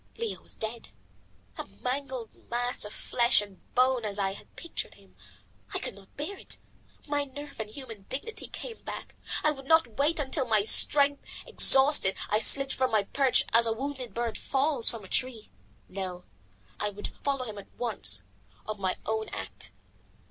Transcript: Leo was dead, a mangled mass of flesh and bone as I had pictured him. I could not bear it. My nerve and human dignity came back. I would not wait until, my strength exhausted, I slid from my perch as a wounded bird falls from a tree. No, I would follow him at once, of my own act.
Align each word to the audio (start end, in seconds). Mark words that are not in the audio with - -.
Leo 0.17 0.41
was 0.41 0.55
dead, 0.55 0.89
a 1.59 1.67
mangled 1.83 2.33
mass 2.49 2.83
of 2.85 2.91
flesh 2.91 3.39
and 3.39 3.59
bone 3.75 4.03
as 4.03 4.17
I 4.17 4.33
had 4.33 4.55
pictured 4.55 4.95
him. 4.95 5.15
I 5.75 5.77
could 5.77 5.93
not 5.93 6.17
bear 6.17 6.39
it. 6.39 6.57
My 7.05 7.23
nerve 7.23 7.59
and 7.59 7.69
human 7.69 8.07
dignity 8.09 8.47
came 8.47 8.81
back. 8.81 9.13
I 9.43 9.51
would 9.51 9.67
not 9.67 9.99
wait 9.99 10.19
until, 10.19 10.47
my 10.47 10.63
strength 10.63 11.29
exhausted, 11.45 12.17
I 12.31 12.39
slid 12.39 12.73
from 12.73 12.89
my 12.89 13.03
perch 13.03 13.45
as 13.53 13.67
a 13.67 13.73
wounded 13.73 14.15
bird 14.15 14.39
falls 14.39 14.89
from 14.89 15.03
a 15.03 15.07
tree. 15.07 15.51
No, 15.87 16.23
I 16.79 16.89
would 16.89 17.09
follow 17.23 17.45
him 17.45 17.59
at 17.59 17.71
once, 17.77 18.23
of 18.65 18.79
my 18.79 18.97
own 19.05 19.29
act. 19.29 19.71